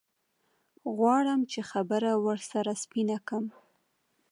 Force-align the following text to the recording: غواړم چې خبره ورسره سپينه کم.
غواړم 0.95 1.39
چې 1.51 1.59
خبره 1.71 2.11
ورسره 2.25 2.71
سپينه 2.83 3.17
کم. 3.27 3.45